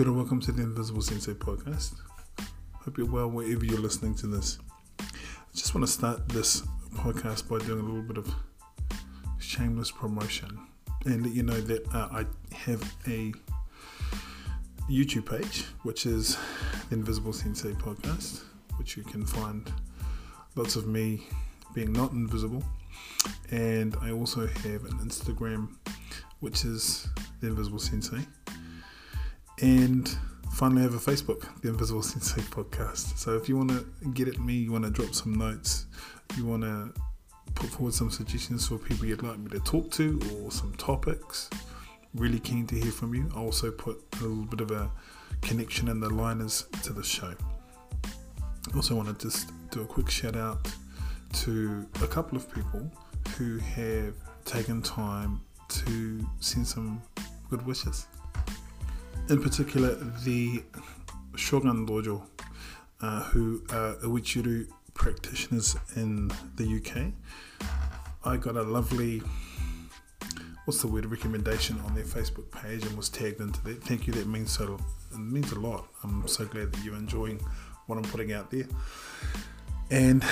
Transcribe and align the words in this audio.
Kia 0.00 0.10
welcome 0.10 0.40
to 0.40 0.50
the 0.50 0.62
Invisible 0.62 1.02
Sensei 1.02 1.34
podcast. 1.34 1.92
Hope 2.72 2.96
you're 2.96 3.06
well 3.06 3.28
wherever 3.28 3.62
you're 3.66 3.80
listening 3.80 4.14
to 4.14 4.26
this. 4.26 4.58
I 4.98 5.04
just 5.54 5.74
want 5.74 5.86
to 5.86 5.92
start 5.92 6.26
this 6.26 6.62
podcast 6.94 7.46
by 7.50 7.58
doing 7.66 7.80
a 7.80 7.82
little 7.82 8.00
bit 8.00 8.16
of 8.16 8.34
shameless 9.38 9.90
promotion 9.90 10.58
and 11.04 11.26
let 11.26 11.34
you 11.34 11.42
know 11.42 11.60
that 11.60 11.86
uh, 11.94 12.08
I 12.12 12.24
have 12.54 12.82
a 13.08 13.34
YouTube 14.88 15.28
page, 15.28 15.66
which 15.82 16.06
is 16.06 16.38
the 16.88 16.96
Invisible 16.96 17.34
Sensei 17.34 17.72
podcast, 17.72 18.44
which 18.78 18.96
you 18.96 19.02
can 19.02 19.26
find 19.26 19.70
lots 20.54 20.76
of 20.76 20.86
me 20.86 21.26
being 21.74 21.92
not 21.92 22.12
invisible. 22.12 22.64
And 23.50 23.94
I 24.00 24.12
also 24.12 24.46
have 24.46 24.86
an 24.86 24.98
Instagram, 25.04 25.76
which 26.38 26.64
is 26.64 27.06
the 27.42 27.48
Invisible 27.48 27.78
Sensei. 27.78 28.26
And 29.62 30.08
finally, 30.52 30.80
I 30.80 30.84
have 30.84 30.94
a 30.94 30.98
Facebook, 30.98 31.46
the 31.60 31.68
Invisible 31.68 32.02
Sensei 32.02 32.40
podcast. 32.40 33.18
So 33.18 33.36
if 33.36 33.48
you 33.48 33.56
want 33.56 33.70
to 33.70 34.08
get 34.14 34.26
at 34.28 34.38
me, 34.38 34.54
you 34.54 34.72
want 34.72 34.84
to 34.84 34.90
drop 34.90 35.14
some 35.14 35.34
notes, 35.34 35.86
you 36.36 36.46
want 36.46 36.62
to 36.62 36.92
put 37.54 37.68
forward 37.68 37.92
some 37.92 38.10
suggestions 38.10 38.68
for 38.68 38.78
people 38.78 39.06
you'd 39.06 39.22
like 39.22 39.38
me 39.38 39.50
to 39.50 39.60
talk 39.60 39.90
to 39.92 40.18
or 40.32 40.50
some 40.50 40.72
topics, 40.74 41.50
really 42.14 42.38
keen 42.38 42.66
to 42.68 42.74
hear 42.74 42.90
from 42.90 43.14
you. 43.14 43.28
I 43.36 43.38
also 43.38 43.70
put 43.70 44.02
a 44.20 44.24
little 44.24 44.44
bit 44.44 44.60
of 44.60 44.70
a 44.70 44.90
connection 45.42 45.88
in 45.88 46.00
the 46.00 46.08
liners 46.08 46.66
to 46.82 46.92
the 46.92 47.02
show. 47.02 47.34
Also, 48.74 48.94
want 48.94 49.08
to 49.18 49.28
just 49.28 49.50
do 49.70 49.82
a 49.82 49.86
quick 49.86 50.08
shout 50.08 50.36
out 50.36 50.68
to 51.32 51.86
a 52.02 52.06
couple 52.06 52.36
of 52.36 52.52
people 52.54 52.90
who 53.36 53.58
have 53.58 54.14
taken 54.44 54.80
time 54.80 55.40
to 55.68 56.26
send 56.40 56.66
some 56.66 57.02
good 57.50 57.64
wishes. 57.66 58.06
In 59.30 59.40
particular, 59.40 59.94
the 60.24 60.60
Shogun 61.36 61.86
Dojo, 61.86 62.20
uh, 63.00 63.22
who 63.22 63.62
are 63.70 63.94
Uechi-ryu 64.02 64.66
practitioners 64.92 65.76
in 65.94 66.32
the 66.56 66.64
UK. 66.64 67.12
I 68.24 68.36
got 68.36 68.56
a 68.56 68.62
lovely, 68.62 69.22
what's 70.64 70.80
the 70.80 70.88
word, 70.88 71.06
recommendation 71.06 71.78
on 71.86 71.94
their 71.94 72.02
Facebook 72.02 72.50
page 72.50 72.84
and 72.84 72.96
was 72.96 73.08
tagged 73.08 73.40
into 73.40 73.62
that. 73.66 73.84
Thank 73.84 74.08
you, 74.08 74.12
that 74.14 74.26
means 74.26 74.50
so, 74.50 74.80
it 75.12 75.18
means 75.18 75.52
a 75.52 75.60
lot. 75.60 75.86
I'm 76.02 76.26
so 76.26 76.44
glad 76.44 76.72
that 76.72 76.84
you're 76.84 76.96
enjoying 76.96 77.40
what 77.86 77.98
I'm 77.98 78.10
putting 78.10 78.32
out 78.32 78.50
there. 78.50 78.66
And 79.92 80.24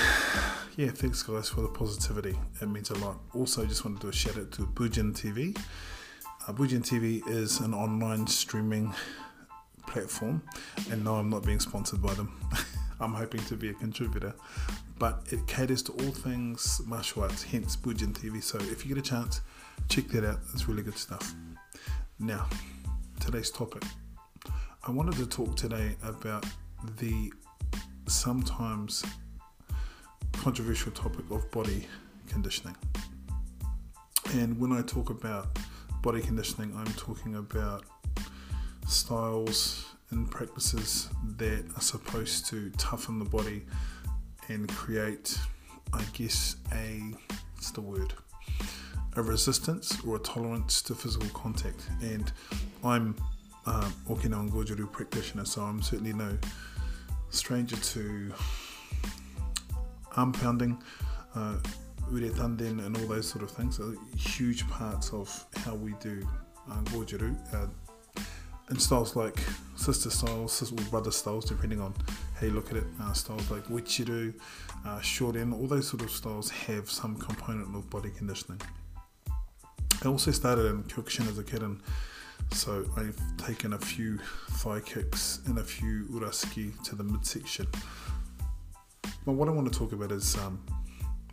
yeah, 0.75 0.89
thanks 0.89 1.23
guys 1.23 1.47
for 1.47 1.61
the 1.61 1.69
positivity. 1.69 2.37
It 2.61 2.67
means 2.67 2.89
a 2.89 2.95
lot. 2.95 3.17
Also, 3.33 3.65
just 3.65 3.85
want 3.85 4.01
to 4.01 4.07
do 4.07 4.09
a 4.09 4.13
shout 4.13 4.37
out 4.37 4.51
to 4.51 4.63
Bujin 4.63 5.13
TV. 5.13 5.57
Bujin 6.47 6.81
TV 6.81 7.27
is 7.27 7.59
an 7.59 7.73
online 7.75 8.25
streaming 8.25 8.93
platform, 9.85 10.41
and 10.91 11.03
no, 11.03 11.15
I'm 11.15 11.29
not 11.29 11.45
being 11.45 11.59
sponsored 11.59 12.01
by 12.01 12.13
them. 12.15 12.31
I'm 12.99 13.13
hoping 13.13 13.41
to 13.45 13.55
be 13.55 13.69
a 13.69 13.73
contributor, 13.73 14.33
but 14.97 15.21
it 15.31 15.45
caters 15.45 15.83
to 15.83 15.91
all 15.91 16.11
things 16.11 16.81
martial 16.85 17.21
arts, 17.23 17.43
hence 17.43 17.75
Bujin 17.75 18.13
TV. 18.13 18.41
So 18.41 18.57
if 18.57 18.83
you 18.83 18.95
get 18.95 18.97
a 18.97 19.07
chance, 19.07 19.41
check 19.89 20.07
that 20.07 20.25
out. 20.25 20.39
It's 20.53 20.67
really 20.67 20.81
good 20.81 20.97
stuff. 20.97 21.35
Now, 22.19 22.47
today's 23.19 23.51
topic. 23.51 23.83
I 24.87 24.91
wanted 24.91 25.15
to 25.15 25.27
talk 25.27 25.55
today 25.55 25.95
about 26.03 26.45
the 26.97 27.31
sometimes 28.07 29.05
controversial 30.33 30.91
topic 30.93 31.29
of 31.29 31.49
body 31.51 31.85
conditioning. 32.27 32.75
And 34.33 34.59
when 34.59 34.71
I 34.71 34.81
talk 34.81 35.09
about 35.09 35.57
body 36.01 36.21
conditioning, 36.21 36.73
I'm 36.77 36.93
talking 36.93 37.35
about 37.35 37.83
styles 38.87 39.85
and 40.11 40.29
practices 40.29 41.09
that 41.37 41.65
are 41.75 41.81
supposed 41.81 42.47
to 42.47 42.69
toughen 42.71 43.19
the 43.19 43.25
body 43.25 43.65
and 44.47 44.67
create, 44.69 45.37
I 45.93 46.03
guess, 46.13 46.55
a 46.73 47.01
what's 47.53 47.71
the 47.71 47.81
word? 47.81 48.13
A 49.15 49.21
resistance 49.21 49.99
or 50.05 50.15
a 50.15 50.19
tolerance 50.19 50.81
to 50.83 50.95
physical 50.95 51.29
contact. 51.29 51.89
And 52.01 52.31
I'm 52.83 53.15
um, 53.65 53.93
Okinawan 54.07 54.49
Goju-ryu 54.49 54.87
practitioner, 54.87 55.45
so 55.45 55.61
I'm 55.61 55.81
certainly 55.81 56.13
no 56.13 56.37
stranger 57.29 57.75
to 57.75 58.33
arm 60.15 60.31
pounding, 60.31 60.81
uh, 61.35 61.57
ude 62.11 62.31
tanren, 62.33 62.85
and 62.85 62.97
all 62.97 63.07
those 63.07 63.27
sort 63.27 63.43
of 63.43 63.51
things 63.51 63.79
are 63.79 63.93
huge 64.17 64.67
parts 64.69 65.11
of 65.13 65.45
how 65.57 65.75
we 65.75 65.93
do 66.01 66.25
uh, 66.69 66.81
Goju-ryu. 66.85 67.35
Uh, 67.53 67.67
and 68.69 68.79
styles 68.79 69.15
like 69.15 69.37
sister 69.75 70.09
styles, 70.09 70.71
or 70.71 70.75
brother 70.89 71.11
styles, 71.11 71.45
depending 71.45 71.81
on 71.81 71.93
how 72.35 72.45
you 72.45 72.53
look 72.53 72.69
at 72.69 72.77
it. 72.77 72.83
Uh, 73.01 73.13
styles 73.13 73.49
like 73.49 73.63
Uechi-ryu, 73.65 74.33
uh, 74.85 74.99
Shorin, 74.99 75.53
all 75.53 75.67
those 75.67 75.87
sort 75.87 76.03
of 76.03 76.11
styles 76.11 76.49
have 76.51 76.89
some 76.89 77.15
component 77.15 77.75
of 77.75 77.89
body 77.89 78.11
conditioning. 78.15 78.61
I 80.03 80.07
also 80.07 80.31
started 80.31 80.67
in 80.67 80.83
Kyokushin 80.83 81.27
as 81.27 81.39
a 81.39 81.43
kid, 81.43 81.63
and 81.63 81.81
so 82.51 82.85
I've 82.95 83.19
taken 83.37 83.73
a 83.73 83.79
few 83.79 84.19
thigh 84.51 84.79
kicks 84.79 85.41
and 85.47 85.57
a 85.57 85.63
few 85.63 86.05
urasuki 86.11 86.81
to 86.83 86.95
the 86.95 87.03
midsection. 87.03 87.67
But 89.25 89.33
what 89.33 89.47
I 89.47 89.51
want 89.51 89.71
to 89.71 89.77
talk 89.77 89.91
about 89.91 90.11
is 90.11 90.37
um, 90.37 90.63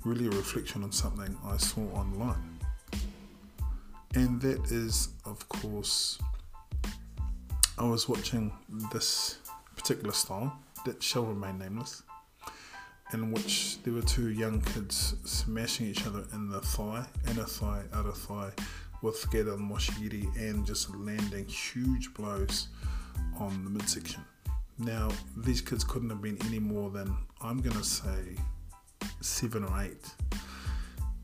really 0.06 0.26
a 0.28 0.30
reflection 0.30 0.84
on 0.84 0.92
something 0.92 1.36
I 1.44 1.56
saw 1.56 1.80
online. 1.92 2.60
And 4.14 4.40
that 4.40 4.70
is, 4.70 5.08
of 5.24 5.48
course, 5.48 6.18
I 7.76 7.84
was 7.84 8.08
watching 8.08 8.52
this 8.92 9.38
particular 9.74 10.12
style 10.12 10.56
that 10.84 11.02
shall 11.02 11.24
remain 11.24 11.58
nameless, 11.58 12.04
in 13.12 13.32
which 13.32 13.82
there 13.82 13.94
were 13.94 14.02
two 14.02 14.28
young 14.28 14.60
kids 14.60 15.16
smashing 15.24 15.88
each 15.88 16.06
other 16.06 16.24
in 16.32 16.50
the 16.50 16.60
thigh, 16.60 17.04
inner 17.28 17.44
thigh, 17.44 17.82
outer 17.92 18.12
thigh, 18.12 18.52
with 19.02 19.20
gedan 19.30 19.58
mawashi 19.58 19.92
geri 20.00 20.28
and 20.38 20.64
just 20.64 20.94
landing 20.94 21.46
huge 21.46 22.14
blows 22.14 22.68
on 23.40 23.64
the 23.64 23.70
midsection. 23.70 24.22
Now, 24.78 25.10
these 25.36 25.60
kids 25.60 25.82
couldn't 25.82 26.10
have 26.10 26.22
been 26.22 26.38
any 26.46 26.60
more 26.60 26.90
than, 26.90 27.12
I'm 27.42 27.60
going 27.60 27.76
to 27.76 27.84
say, 27.84 28.36
seven 29.26 29.64
or 29.64 29.82
eight. 29.82 30.04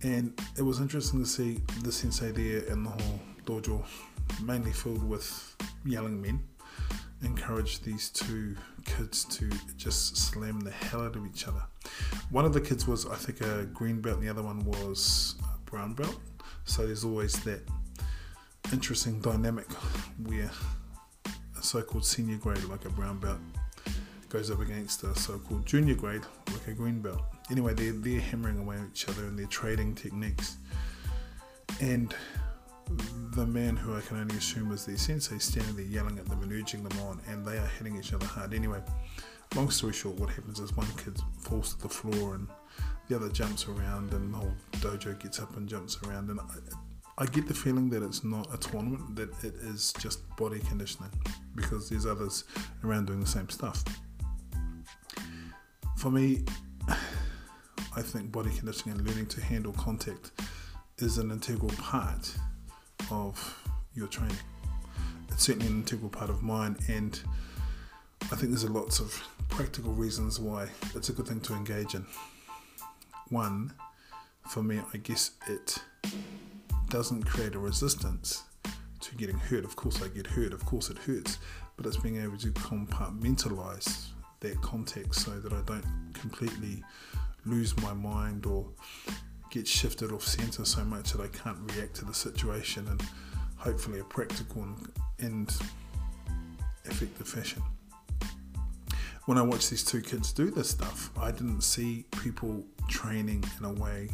And 0.03 0.39
it 0.59 0.63
was 0.63 0.81
interesting 0.81 1.21
to 1.23 1.29
see 1.29 1.63
the 1.83 1.93
sensei 1.93 2.33
there 2.33 2.65
in 2.73 2.83
the 2.83 2.91
whole 2.91 3.21
dojo, 3.47 3.85
mainly 4.43 4.73
filled 4.73 5.09
with 5.09 5.57
yelling 5.85 6.21
men, 6.21 6.43
encourage 7.23 7.81
these 7.83 8.11
two 8.11 8.57
kids 8.85 9.25
to 9.27 9.49
just 9.77 10.17
slam 10.17 10.59
the 10.61 10.73
hell 10.73 11.03
out 11.03 11.15
of 11.15 11.25
each 11.27 11.47
other. 11.47 11.63
One 12.31 12.45
of 12.45 12.53
the 12.53 12.61
kids 12.61 12.87
was, 12.89 13.07
I 13.07 13.15
think, 13.15 13.41
a 13.41 13.65
green 13.67 14.01
belt, 14.01 14.19
and 14.19 14.27
the 14.27 14.31
other 14.31 14.43
one 14.43 14.65
was 14.65 15.37
a 15.45 15.71
brown 15.71 15.95
belt. 15.95 16.19
So 16.65 16.87
there's 16.87 17.05
always 17.05 17.35
that 17.45 17.61
interesting 18.73 19.21
dynamic 19.21 19.71
where 20.25 20.51
a 21.59 21.63
so-called 21.63 22.05
senior 22.05 22.39
grade, 22.39 22.65
like 22.65 22.85
a 22.87 22.91
brown 22.91 23.19
belt, 23.19 23.39
goes 24.29 24.51
up 24.51 24.61
against 24.61 25.05
a 25.05 25.15
so-called 25.15 25.65
junior 25.65 25.95
grade, 25.95 26.23
like 26.49 26.67
a 26.67 26.73
green 26.73 27.01
belt. 27.01 27.23
Anyway, 27.53 27.75
they're, 27.75 27.93
they're 27.93 28.19
hammering 28.19 28.59
away 28.59 28.77
at 28.77 28.87
each 28.93 29.07
other 29.11 29.25
and 29.27 29.39
they're 29.39 29.47
trading 29.47 29.95
techniques. 29.95 30.57
And 31.83 32.15
the 33.35 33.47
man 33.47 33.77
who 33.77 33.95
I 33.95 34.01
can 34.01 34.17
only 34.17 34.37
assume 34.39 34.71
was 34.71 34.87
their 34.87 34.97
sensei 34.97 35.37
is 35.37 35.45
standing 35.45 35.77
there 35.77 35.85
yelling 35.85 36.19
at 36.19 36.27
them 36.27 36.43
and 36.43 36.51
urging 36.51 36.83
them 36.83 36.99
on, 37.03 37.21
and 37.29 37.45
they 37.45 37.59
are 37.59 37.71
hitting 37.79 37.99
each 37.99 38.15
other 38.15 38.25
hard. 38.25 38.55
Anyway, 38.55 38.81
long 39.55 39.69
story 39.69 39.93
short, 39.93 40.17
what 40.17 40.31
happens 40.31 40.61
is 40.61 40.75
one 40.79 40.87
kid 40.97 41.19
falls 41.41 41.75
to 41.75 41.83
the 41.83 41.91
floor 41.91 42.37
and 42.37 42.49
the 43.09 43.17
other 43.17 43.29
jumps 43.29 43.69
around, 43.69 44.15
and 44.15 44.33
the 44.33 44.39
whole 44.39 44.55
dojo 44.77 45.21
gets 45.23 45.39
up 45.39 45.55
and 45.59 45.69
jumps 45.69 45.99
around. 46.07 46.31
And 46.31 46.41
I, 46.41 46.45
I 47.19 47.27
get 47.27 47.47
the 47.47 47.55
feeling 47.55 47.91
that 47.91 48.03
it's 48.03 48.25
not 48.25 48.49
a 48.55 48.57
tournament, 48.57 49.15
that 49.17 49.45
it 49.45 49.57
is 49.57 49.93
just 49.99 50.21
body 50.37 50.61
conditioning 50.61 51.11
because 51.55 51.91
there's 51.91 52.07
others 52.07 52.45
around 52.83 53.09
doing 53.09 53.21
the 53.21 53.27
same 53.27 53.51
stuff. 53.51 53.85
For 55.99 56.11
me, 56.11 56.45
I 57.95 58.01
think 58.01 58.33
body 58.33 58.51
conditioning 58.51 58.97
and 58.97 59.07
learning 59.07 59.27
to 59.27 59.43
handle 59.43 59.73
contact 59.75 60.31
is 60.99 61.19
an 61.19 61.31
integral 61.31 61.73
part 61.73 62.35
of 63.11 63.63
your 63.95 64.07
training. 64.07 64.37
It's 65.29 65.45
certainly 65.45 65.67
an 65.67 65.75
integral 65.81 66.09
part 66.09 66.31
of 66.31 66.43
mine, 66.43 66.79
and 66.89 67.21
I 68.31 68.37
think 68.37 68.51
there's 68.53 68.65
a 68.65 68.73
lots 68.73 68.99
of 68.99 69.23
practical 69.51 69.93
reasons 69.93 70.41
why 70.41 70.69
it's 70.95 71.11
a 71.11 71.13
good 71.13 71.29
thing 71.29 71.41
to 71.41 71.53
engage 71.53 71.95
in. 71.95 72.07
One, 73.29 73.75
for 74.49 74.63
me, 74.63 74.81
I 74.95 74.97
guess 74.97 75.33
it 75.47 75.79
doesn't 76.89 77.25
create 77.25 77.55
a 77.55 77.59
resistance 77.59 78.43
to 79.01 79.15
getting 79.17 79.37
hurt. 79.37 79.65
Of 79.65 79.77
course, 79.77 80.01
I 80.03 80.09
get 80.09 80.27
hurt, 80.27 80.55
of 80.55 80.65
course, 80.65 80.89
it 80.89 80.97
hurts, 80.97 81.39
but 81.77 81.85
it's 81.85 81.99
being 81.99 82.23
able 82.23 82.39
to 82.39 82.53
compartmentalize 82.53 84.07
that 84.41 84.61
context 84.63 85.27
so 85.27 85.33
that 85.33 85.53
I 85.53 85.61
don't 85.67 86.15
completely 86.15 86.83
lose 87.45 87.77
my 87.83 87.93
mind 87.93 88.47
or 88.47 88.67
get 89.51 89.67
shifted 89.67 90.13
off 90.13 90.23
center 90.23 90.65
so 90.65 90.85
much 90.85 91.13
that 91.13 91.21
I 91.21 91.29
can't 91.29 91.59
react 91.73 91.97
to 91.97 92.05
the 92.05 92.15
situation 92.15 92.89
and 92.89 93.03
hopefully 93.57 94.01
a 94.01 94.05
practical 94.05 94.63
and, 94.63 94.89
and 95.19 95.57
effective 96.85 97.29
fashion. 97.29 97.63
When 99.27 99.39
I 99.39 99.43
watched 99.43 99.71
these 99.71 99.85
two 99.85 100.01
kids 100.01 100.33
do 100.33 100.51
this 100.51 100.71
stuff, 100.71 101.11
I 101.17 101.31
didn't 101.31 101.61
see 101.61 102.05
people 102.23 102.65
training 102.89 103.45
in 103.59 103.65
a 103.65 103.73
way 103.73 104.09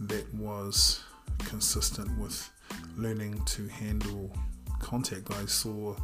that 0.00 0.32
was 0.34 1.00
consistent 1.38 2.16
with 2.18 2.50
learning 2.96 3.40
to 3.44 3.68
handle 3.68 4.32
contact. 4.80 5.30
I 5.32 5.46
saw 5.46 5.94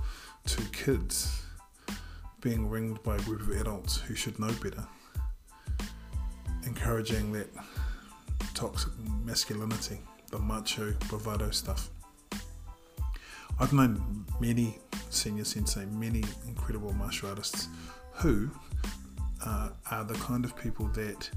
two 0.47 0.65
kids 0.73 1.43
being 2.41 2.69
ringed 2.69 3.03
by 3.03 3.17
a 3.17 3.21
group 3.21 3.41
of 3.41 3.51
adults 3.51 3.97
who 3.97 4.15
should 4.15 4.39
know 4.39 4.53
better, 4.63 4.87
encouraging 6.67 7.33
that 7.33 7.49
toxic 8.55 8.93
masculinity, 9.25 9.99
the 10.31 10.39
macho 10.39 10.93
bravado 11.09 11.51
stuff. 11.51 11.91
I've 13.59 13.73
known 13.73 14.27
many 14.41 14.79
senior 15.11 15.45
sensei, 15.45 15.85
many 15.87 16.25
incredible 16.47 16.93
martial 16.93 17.29
artists 17.29 17.69
who 18.15 18.51
uh, 19.45 19.71
are 19.91 20.05
the 20.05 20.15
kind 20.15 20.45
of 20.45 20.57
people 20.57 20.87
that 20.89 21.31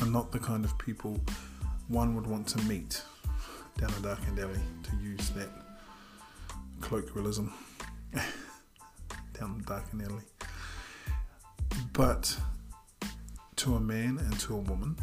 are 0.00 0.06
not 0.06 0.32
the 0.32 0.38
kind 0.38 0.64
of 0.64 0.76
people 0.78 1.18
one 1.88 2.14
would 2.14 2.26
want 2.26 2.46
to 2.48 2.58
meet 2.62 3.02
down 3.78 3.90
a 3.98 4.02
darkened 4.02 4.38
alley, 4.38 4.60
to 4.82 4.96
use 5.02 5.30
that 5.30 5.48
colloquialism, 6.80 7.52
down 9.38 9.58
the 9.58 9.64
darkened 9.64 10.02
alley. 10.02 10.22
But 11.92 12.36
to 13.56 13.74
a 13.74 13.80
man 13.80 14.18
and 14.18 14.38
to 14.40 14.54
a 14.54 14.58
woman, 14.58 14.96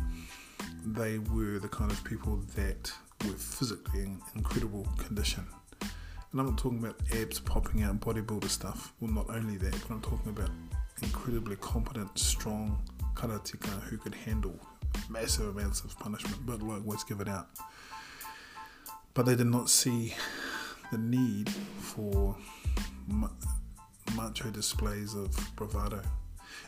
they 0.86 1.18
were 1.18 1.60
the 1.60 1.68
kind 1.68 1.92
of 1.92 2.04
people 2.04 2.40
that 2.56 2.92
were 3.26 3.34
physically 3.34 4.02
in 4.02 4.22
incredible 4.36 4.88
condition. 4.98 5.46
And 5.82 6.40
I'm 6.40 6.48
not 6.48 6.58
talking 6.58 6.80
about 6.80 7.00
abs 7.16 7.40
popping 7.40 7.84
out, 7.84 8.00
bodybuilder 8.00 8.50
stuff. 8.50 8.94
Well, 9.00 9.12
not 9.12 9.30
only 9.30 9.58
that, 9.58 9.72
but 9.72 9.90
I'm 9.90 10.02
talking 10.02 10.30
about 10.30 10.50
incredibly 11.02 11.56
competent, 11.58 12.18
strong 12.18 12.82
karateka 13.16 13.82
who 13.84 13.98
could 13.98 14.16
handle 14.16 14.60
massive 15.10 15.56
amounts 15.56 15.84
of 15.84 15.98
punishment, 16.00 16.46
but 16.46 16.62
likewise 16.62 17.04
give 17.04 17.22
it 17.22 17.28
out. 17.28 17.48
But 19.14 19.26
they 19.26 19.36
did 19.36 19.48
not 19.48 19.70
see 19.70 20.16
the 20.92 20.98
need 20.98 21.50
for 21.80 22.36
macho 24.16 24.50
displays 24.50 25.14
of 25.16 25.36
bravado. 25.56 26.02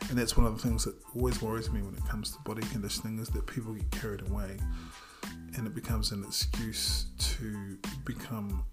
And 0.08 0.18
that's 0.18 0.36
one 0.36 0.46
of 0.46 0.60
the 0.60 0.68
things 0.68 0.84
that 0.84 0.94
always 1.14 1.40
worries 1.42 1.70
me 1.70 1.82
when 1.82 1.94
it 1.94 2.04
comes 2.06 2.30
to 2.32 2.38
body 2.40 2.62
conditioning 2.70 3.18
is 3.18 3.28
that 3.30 3.46
people 3.46 3.74
get 3.74 3.90
carried 3.90 4.28
away 4.28 4.56
and 5.56 5.66
it 5.66 5.74
becomes 5.74 6.12
an 6.12 6.22
excuse 6.24 7.06
to 7.18 7.78
become 8.04 8.64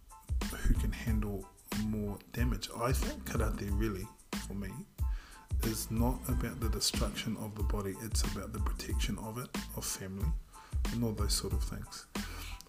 who 0.64 0.74
can 0.76 0.92
handle 0.92 1.46
more 1.86 2.18
damage. 2.34 2.70
I 2.78 2.92
think 2.92 3.26
karate 3.26 3.70
really, 3.80 4.08
for 4.48 4.54
me, 4.54 4.70
is 5.64 5.90
not 5.90 6.20
about 6.28 6.60
the 6.60 6.70
destruction 6.70 7.38
of 7.38 7.56
the 7.56 7.64
body, 7.64 7.96
it's 8.04 8.22
about 8.34 8.54
the 8.54 8.60
protection 8.60 9.18
of 9.20 9.38
it, 9.38 9.50
of 9.78 9.86
family, 9.86 10.28
and 10.92 11.04
all 11.04 11.14
those 11.14 11.34
sort 11.34 11.54
of 11.54 11.64
things. 11.64 12.06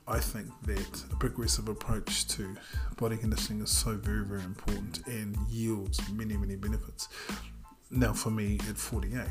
I 0.07 0.21
think 0.21 0.49
that 0.67 1.05
a 1.13 1.17
progressive 1.17 1.69
approach 1.69 2.29
to 2.29 2.55
body 2.97 3.17
conditioning 3.17 3.63
is 3.63 3.71
so 3.71 3.95
very, 3.95 4.25
very 4.25 4.43
important 4.43 5.07
and 5.07 5.37
yields 5.49 6.01
many, 6.13 6.37
many 6.37 6.57
benefits. 6.57 7.09
Now, 7.97 8.13
for 8.13 8.31
me 8.31 8.59
at 8.69 8.77
48, 8.77 9.23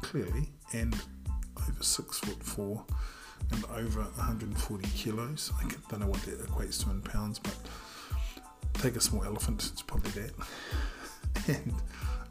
clearly, 0.00 0.48
and 0.72 0.94
over 1.60 1.82
six 1.82 2.20
foot 2.20 2.40
four 2.40 2.84
and 3.50 3.64
over 3.76 4.02
140 4.02 4.88
kilos, 4.90 5.50
I 5.60 5.68
don't 5.90 5.98
know 6.00 6.06
what 6.06 6.22
that 6.22 6.40
equates 6.46 6.84
to 6.84 6.90
in 6.90 7.02
pounds, 7.02 7.40
but 7.40 7.56
take 8.74 8.94
a 8.94 9.00
small 9.00 9.24
elephant, 9.24 9.68
it's 9.72 9.82
probably 9.82 10.10
that. 10.12 10.32
And 11.48 11.74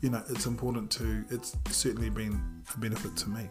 you 0.02 0.10
know, 0.10 0.24
it's 0.30 0.46
important 0.46 0.90
to, 0.92 1.24
it's 1.30 1.56
certainly 1.70 2.10
been 2.10 2.64
a 2.74 2.80
benefit 2.80 3.16
to 3.18 3.30
me. 3.30 3.50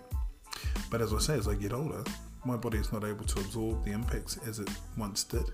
But 0.90 1.00
as 1.00 1.12
I 1.12 1.18
say, 1.18 1.34
as 1.34 1.48
I 1.48 1.54
get 1.54 1.72
older, 1.72 2.02
my 2.46 2.56
body 2.56 2.78
is 2.78 2.92
not 2.92 3.04
able 3.04 3.24
to 3.26 3.40
absorb 3.40 3.84
the 3.84 3.92
impacts 3.92 4.38
as 4.48 4.58
it 4.58 4.68
once 4.96 5.24
did. 5.24 5.52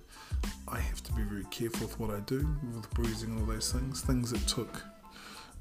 I 0.69 0.79
have 0.79 1.03
to 1.05 1.13
be 1.13 1.23
very 1.23 1.45
careful 1.51 1.89
with 1.89 1.99
what 1.99 2.11
I 2.11 2.21
do 2.21 2.49
with 2.75 2.89
bruising 2.95 3.31
and 3.31 3.41
all 3.41 3.47
those 3.47 3.73
things. 3.73 4.01
Things 4.01 4.31
that 4.31 4.47
took 4.49 4.83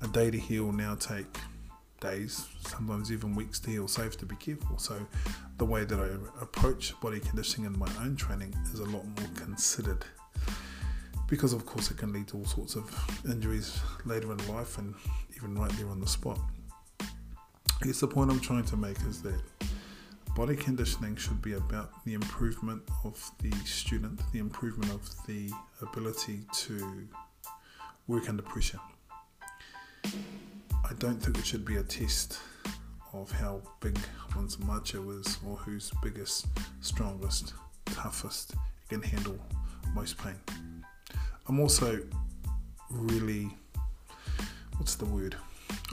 a 0.01 0.07
day 0.07 0.31
to 0.31 0.37
heal 0.37 0.71
now 0.71 0.95
take 0.95 1.37
days, 1.99 2.47
sometimes 2.67 3.11
even 3.11 3.35
weeks 3.35 3.59
to 3.59 3.69
heal. 3.69 3.87
So 3.87 4.01
I 4.01 4.05
have 4.05 4.17
to 4.17 4.25
be 4.25 4.35
careful. 4.35 4.77
So 4.77 5.05
the 5.57 5.65
way 5.65 5.83
that 5.83 5.99
I 5.99 6.41
approach 6.41 6.99
body 7.01 7.19
conditioning 7.19 7.71
in 7.71 7.77
my 7.77 7.89
own 8.01 8.15
training 8.15 8.55
is 8.73 8.79
a 8.79 8.85
lot 8.85 9.05
more 9.05 9.29
considered 9.35 10.05
because 11.27 11.53
of 11.53 11.65
course 11.65 11.91
it 11.91 11.97
can 11.97 12.11
lead 12.11 12.27
to 12.27 12.37
all 12.37 12.45
sorts 12.45 12.75
of 12.75 12.89
injuries 13.29 13.79
later 14.05 14.31
in 14.31 14.47
life 14.47 14.77
and 14.79 14.95
even 15.35 15.55
right 15.55 15.71
there 15.73 15.87
on 15.89 15.99
the 15.99 16.07
spot. 16.07 16.39
I 17.01 17.85
guess 17.85 17.99
the 17.99 18.07
point 18.07 18.31
I'm 18.31 18.39
trying 18.39 18.65
to 18.65 18.77
make 18.77 18.97
is 19.07 19.21
that 19.21 19.39
body 20.35 20.55
conditioning 20.55 21.15
should 21.15 21.41
be 21.41 21.53
about 21.53 22.03
the 22.03 22.13
improvement 22.13 22.81
of 23.03 23.31
the 23.41 23.51
student, 23.65 24.19
the 24.31 24.39
improvement 24.39 24.91
of 24.91 25.07
the 25.27 25.51
ability 25.81 26.41
to 26.53 27.07
work 28.07 28.27
under 28.27 28.41
pressure. 28.41 28.79
I 30.05 30.93
don't 30.97 31.21
think 31.21 31.37
it 31.37 31.45
should 31.45 31.65
be 31.65 31.77
a 31.77 31.83
test 31.83 32.39
of 33.13 33.31
how 33.31 33.61
big 33.79 33.97
one's 34.35 34.59
macho 34.59 35.09
is 35.11 35.37
or 35.47 35.55
who's 35.57 35.91
biggest, 36.03 36.47
strongest, 36.81 37.53
toughest, 37.85 38.55
can 38.89 39.01
handle 39.01 39.37
most 39.93 40.17
pain. 40.17 40.35
I'm 41.47 41.59
also 41.59 41.99
really, 42.89 43.49
what's 44.77 44.95
the 44.95 45.05
word? 45.05 45.35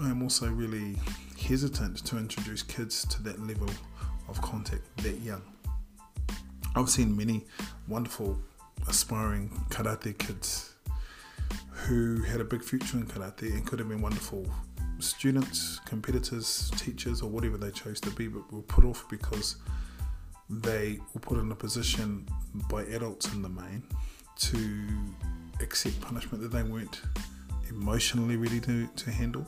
I 0.02 0.10
am 0.10 0.22
also 0.22 0.48
really 0.50 0.96
hesitant 1.40 2.04
to 2.06 2.18
introduce 2.18 2.62
kids 2.62 3.06
to 3.06 3.22
that 3.22 3.40
level 3.46 3.68
of 4.28 4.40
contact 4.42 4.82
that 4.98 5.18
young. 5.20 5.42
I've 6.74 6.90
seen 6.90 7.16
many 7.16 7.46
wonderful 7.88 8.38
aspiring 8.88 9.50
karate 9.70 10.16
kids 10.18 10.75
who 11.86 12.20
had 12.22 12.40
a 12.40 12.44
big 12.44 12.64
future 12.64 12.96
in 12.96 13.06
karate 13.06 13.52
and 13.52 13.64
could 13.64 13.78
have 13.78 13.88
been 13.88 14.00
wonderful 14.00 14.44
students, 14.98 15.80
competitors, 15.84 16.70
teachers, 16.76 17.22
or 17.22 17.30
whatever 17.30 17.56
they 17.56 17.70
chose 17.70 18.00
to 18.00 18.10
be, 18.10 18.26
but 18.26 18.50
were 18.52 18.62
put 18.62 18.84
off 18.84 19.08
because 19.08 19.56
they 20.50 20.98
were 21.14 21.20
put 21.20 21.38
in 21.38 21.52
a 21.52 21.54
position 21.54 22.26
by 22.68 22.82
adults 22.86 23.32
in 23.32 23.40
the 23.40 23.48
main 23.48 23.84
to 24.36 24.58
accept 25.60 26.00
punishment 26.00 26.42
that 26.42 26.50
they 26.50 26.64
weren't 26.64 27.02
emotionally 27.68 28.36
ready 28.36 28.58
to, 28.58 28.88
to 28.96 29.10
handle, 29.12 29.46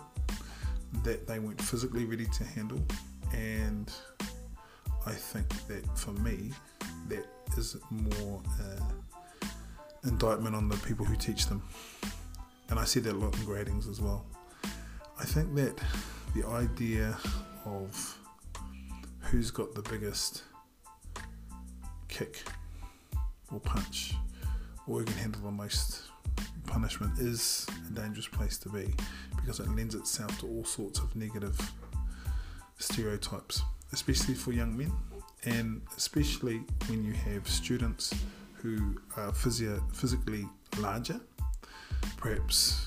that 1.03 1.27
they 1.27 1.41
weren't 1.41 1.61
physically 1.61 2.05
ready 2.05 2.27
to 2.27 2.45
handle. 2.45 2.81
And 3.33 3.93
I 5.07 5.13
think 5.13 5.49
that 5.67 5.99
for 5.99 6.13
me, 6.13 6.53
that 7.09 7.27
is 7.57 7.77
more 7.91 8.41
uh, 8.61 9.49
indictment 10.05 10.55
on 10.55 10.69
the 10.69 10.77
people 10.79 11.05
who 11.05 11.17
teach 11.17 11.47
them. 11.47 11.63
And 12.71 12.79
I 12.79 12.85
see 12.85 13.01
that 13.01 13.13
a 13.13 13.17
lot 13.17 13.35
in 13.35 13.41
gradings 13.41 13.89
as 13.89 14.01
well. 14.01 14.27
I 15.19 15.25
think 15.25 15.55
that 15.55 15.79
the 16.35 16.47
idea 16.47 17.17
of 17.65 18.19
who's 19.21 19.51
got 19.51 19.75
the 19.75 19.83
biggest 19.83 20.43
kick 22.09 22.43
or 23.53 23.61
punch 23.61 24.15
or 24.87 25.01
who 25.01 25.05
can 25.05 25.17
handle 25.17 25.43
the 25.43 25.51
most 25.51 26.03
punishment 26.67 27.19
is 27.19 27.67
a 27.89 27.93
dangerous 27.93 28.27
place 28.27 28.59
to 28.59 28.69
be 28.69 28.95
because 29.37 29.61
it 29.61 29.69
lends 29.75 29.95
itself 29.95 30.39
to 30.41 30.47
all 30.47 30.65
sorts 30.65 30.99
of 30.99 31.15
negative 31.17 31.59
stereotypes, 32.79 33.63
especially 33.93 34.35
for 34.35 34.53
young 34.53 34.77
men, 34.77 34.93
and 35.45 35.83
especially 35.97 36.63
when 36.87 37.03
you 37.03 37.13
have 37.13 37.49
students 37.49 38.15
who 38.55 38.99
are 39.17 39.33
physio- 39.33 39.83
physically 39.93 40.47
larger, 40.79 41.21
perhaps 42.17 42.87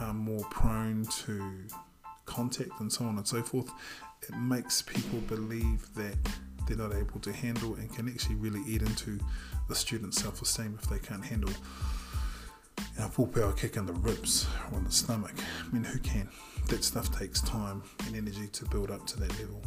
are 0.00 0.14
more 0.14 0.44
prone 0.50 1.04
to 1.04 1.66
contact 2.26 2.80
and 2.80 2.92
so 2.92 3.04
on 3.04 3.16
and 3.16 3.26
so 3.26 3.42
forth. 3.42 3.70
It 4.22 4.36
makes 4.36 4.82
people 4.82 5.20
believe 5.20 5.92
that 5.94 6.16
they're 6.66 6.76
not 6.76 6.94
able 6.94 7.18
to 7.20 7.32
handle 7.32 7.74
and 7.76 7.92
can 7.94 8.08
actually 8.08 8.34
really 8.36 8.62
eat 8.66 8.82
into 8.82 9.18
the 9.68 9.74
student's 9.74 10.20
self 10.20 10.42
esteem 10.42 10.78
if 10.80 10.88
they 10.88 10.98
can't 10.98 11.24
handle 11.24 11.52
a 12.98 13.08
full 13.08 13.26
power 13.26 13.52
kick 13.52 13.76
in 13.76 13.86
the 13.86 13.92
ribs 13.92 14.46
or 14.70 14.78
in 14.78 14.84
the 14.84 14.90
stomach. 14.90 15.34
I 15.66 15.72
mean, 15.72 15.84
who 15.84 15.98
can? 15.98 16.28
That 16.68 16.84
stuff 16.84 17.16
takes 17.16 17.40
time 17.40 17.82
and 18.06 18.16
energy 18.16 18.48
to 18.48 18.64
build 18.66 18.90
up 18.90 19.06
to 19.06 19.20
that 19.20 19.30
level. 19.40 19.62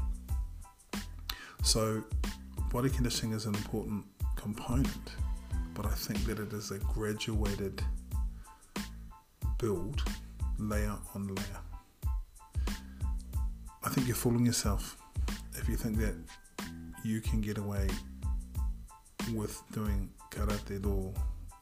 So, 1.63 2.03
body 2.71 2.89
conditioning 2.89 3.33
is 3.33 3.45
an 3.45 3.55
important 3.55 4.05
component, 4.35 5.15
but 5.73 5.85
I 5.85 5.93
think 5.93 6.25
that 6.25 6.39
it 6.39 6.53
is 6.53 6.71
a 6.71 6.79
graduated 6.79 7.81
build, 9.61 10.01
layer 10.57 10.97
on 11.13 11.27
layer. 11.27 11.61
I 13.83 13.89
think 13.89 14.07
you're 14.07 14.15
fooling 14.15 14.45
yourself 14.45 14.97
if 15.53 15.69
you 15.69 15.75
think 15.75 15.97
that 15.97 16.15
you 17.03 17.21
can 17.21 17.41
get 17.41 17.59
away 17.59 17.87
with 19.35 19.61
doing 19.71 20.09
karate 20.31 20.81
do 20.81 21.13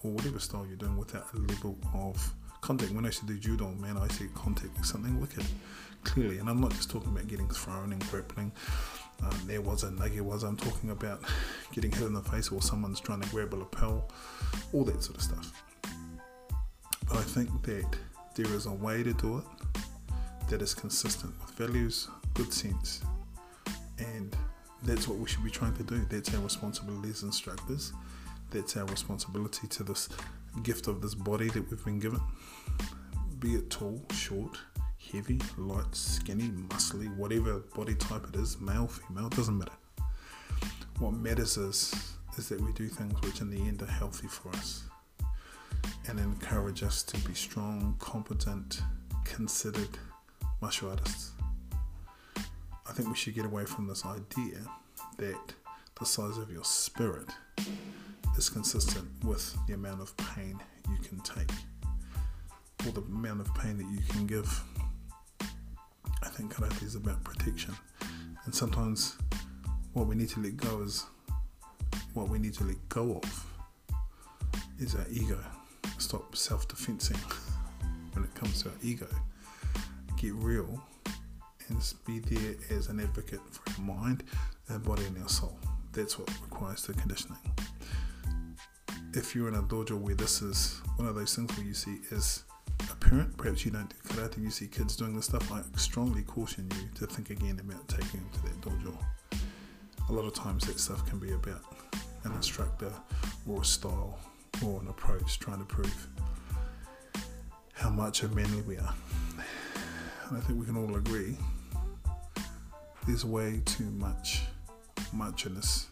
or 0.01 0.11
whatever 0.11 0.39
style 0.39 0.65
you're 0.65 0.77
doing 0.77 0.95
without 0.95 1.25
a 1.33 1.37
level 1.37 1.77
of 1.93 2.33
contact. 2.61 2.93
When 2.93 3.05
I 3.05 3.09
to 3.09 3.25
do 3.25 3.37
judo, 3.37 3.67
man, 3.71 3.97
I 3.97 4.07
see 4.07 4.27
contact 4.33 4.79
as 4.79 4.87
something 4.87 5.19
wicked, 5.19 5.45
clearly. 6.05 6.37
And 6.37 6.49
I'm 6.49 6.61
not 6.61 6.71
just 6.71 6.89
talking 6.89 7.11
about 7.11 7.27
getting 7.27 7.49
thrown 7.49 7.91
and 7.91 8.09
grappling. 8.09 8.53
Um, 9.21 9.41
there 9.45 9.61
was 9.61 9.83
a 9.83 9.91
nugget 9.91 10.23
was 10.23 10.43
I'm 10.43 10.55
talking 10.55 10.91
about 10.91 11.21
getting 11.73 11.91
hit 11.91 12.03
in 12.03 12.13
the 12.13 12.21
face 12.21 12.49
or 12.49 12.61
someone's 12.61 13.01
trying 13.01 13.19
to 13.19 13.29
grab 13.29 13.53
a 13.53 13.57
lapel, 13.57 14.09
all 14.71 14.85
that 14.85 15.03
sort 15.03 15.17
of 15.17 15.23
stuff. 15.23 15.63
I 17.11 17.21
think 17.21 17.63
that 17.63 17.97
there 18.35 18.53
is 18.53 18.65
a 18.65 18.71
way 18.71 19.03
to 19.03 19.13
do 19.13 19.39
it 19.39 19.43
that 20.49 20.61
is 20.61 20.73
consistent 20.73 21.33
with 21.41 21.51
values, 21.51 22.07
good 22.35 22.53
sense, 22.53 23.01
and 23.97 24.35
that's 24.83 25.07
what 25.07 25.17
we 25.17 25.27
should 25.27 25.43
be 25.43 25.49
trying 25.49 25.75
to 25.75 25.83
do. 25.83 26.05
That's 26.09 26.33
our 26.33 26.41
responsibility 26.41 27.09
as 27.09 27.23
instructors. 27.23 27.93
That's 28.51 28.77
our 28.77 28.85
responsibility 28.85 29.67
to 29.67 29.83
this 29.83 30.09
gift 30.63 30.87
of 30.87 31.01
this 31.01 31.15
body 31.15 31.49
that 31.49 31.69
we've 31.69 31.83
been 31.83 31.99
given. 31.99 32.21
Be 33.39 33.55
it 33.55 33.69
tall, 33.69 34.01
short, 34.13 34.57
heavy, 35.11 35.39
light, 35.57 35.93
skinny, 35.93 36.49
muscly, 36.69 37.15
whatever 37.17 37.59
body 37.75 37.95
type 37.95 38.23
it 38.33 38.39
is, 38.39 38.59
male, 38.59 38.87
female, 38.87 39.29
doesn't 39.29 39.57
matter. 39.57 39.71
What 40.99 41.13
matters 41.13 41.57
is 41.57 42.13
is 42.37 42.49
that 42.49 42.61
we 42.61 42.71
do 42.73 42.87
things 42.87 43.19
which 43.21 43.41
in 43.41 43.49
the 43.49 43.57
end 43.57 43.81
are 43.81 43.87
healthy 43.87 44.27
for 44.27 44.49
us 44.49 44.83
and 46.09 46.19
encourage 46.19 46.81
us 46.81 47.03
to 47.03 47.17
be 47.19 47.35
strong, 47.35 47.95
competent, 47.99 48.81
considered 49.25 49.99
martial 50.59 50.89
artists. 50.89 51.33
I 52.87 52.93
think 52.93 53.09
we 53.09 53.15
should 53.15 53.35
get 53.35 53.45
away 53.45 53.65
from 53.65 53.87
this 53.87 54.03
idea 54.05 54.57
that 55.17 55.53
the 55.99 56.05
size 56.05 56.37
of 56.39 56.51
your 56.51 56.63
spirit 56.63 57.29
is 58.35 58.49
consistent 58.49 59.07
with 59.23 59.55
the 59.67 59.75
amount 59.75 60.01
of 60.01 60.17
pain 60.17 60.59
you 60.89 60.97
can 61.07 61.19
take 61.19 61.51
or 62.87 62.91
the 62.91 63.01
amount 63.01 63.41
of 63.41 63.53
pain 63.53 63.77
that 63.77 63.87
you 63.91 64.01
can 64.09 64.25
give. 64.25 64.63
I 66.23 66.29
think 66.29 66.55
karate 66.55 66.83
is 66.83 66.95
about 66.95 67.23
protection, 67.23 67.75
and 68.45 68.55
sometimes 68.55 69.15
what 69.93 70.07
we 70.07 70.15
need 70.15 70.29
to 70.29 70.39
let 70.39 70.57
go 70.57 70.81
is 70.81 71.05
what 72.15 72.29
we 72.29 72.39
need 72.39 72.55
to 72.55 72.63
let 72.63 72.89
go 72.89 73.21
of 73.23 73.45
is 74.79 74.95
our 74.95 75.05
ego. 75.11 75.37
Stop 75.99 76.33
self 76.33 76.65
defensing 76.67 77.17
when 78.13 78.23
it 78.23 78.33
comes 78.33 78.63
to 78.63 78.69
our 78.69 78.75
ego. 78.81 79.07
Get 80.15 80.33
real 80.35 80.81
and 81.67 81.93
be 82.07 82.19
there 82.19 82.55
as 82.71 82.87
an 82.87 83.01
advocate 83.01 83.41
for 83.51 83.69
our 83.73 83.85
mind, 83.85 84.23
our 84.69 84.79
body, 84.79 85.03
and 85.05 85.21
our 85.21 85.27
soul. 85.27 85.59
That's 85.91 86.17
what 86.17 86.29
requires 86.41 86.83
the 86.83 86.93
conditioning. 86.93 87.37
If 89.13 89.35
you're 89.35 89.49
in 89.49 89.55
a 89.55 89.61
dojo 89.61 89.99
where 89.99 90.15
this 90.15 90.41
is 90.41 90.81
one 90.95 91.07
of 91.07 91.15
those 91.15 91.35
things 91.35 91.55
where 91.57 91.65
you 91.65 91.73
see 91.73 91.99
as 92.11 92.43
a 92.89 92.95
parent, 92.95 93.35
perhaps 93.35 93.65
you 93.65 93.71
don't 93.71 93.89
do 93.89 93.95
karate, 94.07 94.41
you 94.41 94.51
see 94.51 94.67
kids 94.67 94.95
doing 94.95 95.13
this 95.15 95.25
stuff, 95.25 95.51
I 95.51 95.61
strongly 95.77 96.21
caution 96.23 96.69
you 96.75 96.87
to 96.99 97.13
think 97.13 97.29
again 97.29 97.59
about 97.59 97.85
taking 97.89 98.21
them 98.21 98.29
to 98.33 98.41
that 98.43 98.61
dojo. 98.61 98.97
A 100.07 100.13
lot 100.13 100.25
of 100.25 100.33
times 100.33 100.65
that 100.65 100.79
stuff 100.79 101.05
can 101.07 101.19
be 101.19 101.33
about 101.33 101.61
an 102.23 102.31
instructor 102.31 102.91
or 103.45 103.61
a 103.61 103.65
style 103.65 104.17
or 104.65 104.81
an 104.81 104.87
approach 104.87 105.39
trying 105.39 105.59
to 105.59 105.65
prove 105.65 106.07
how 107.73 107.89
much 107.89 108.23
of 108.23 108.35
manly 108.35 108.61
we 108.61 108.77
are. 108.77 108.93
And 110.27 110.37
I 110.37 110.41
think 110.41 110.59
we 110.59 110.65
can 110.65 110.77
all 110.77 110.95
agree 110.95 111.37
there's 113.07 113.25
way 113.25 113.61
too 113.65 113.89
much 113.97 114.41
muchness 115.13 115.87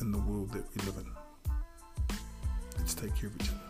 in 0.00 0.12
the 0.12 0.18
world 0.18 0.52
that 0.52 0.64
we 0.76 0.86
live 0.86 0.96
in. 0.98 2.16
Let's 2.78 2.94
take 2.94 3.16
care 3.16 3.28
of 3.28 3.34
each 3.40 3.48
other. 3.48 3.69